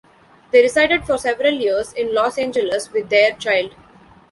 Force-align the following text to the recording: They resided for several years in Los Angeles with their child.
They 0.49 0.63
resided 0.63 1.05
for 1.05 1.19
several 1.19 1.53
years 1.53 1.93
in 1.93 2.11
Los 2.11 2.39
Angeles 2.39 2.91
with 2.91 3.11
their 3.11 3.33
child. 3.33 3.75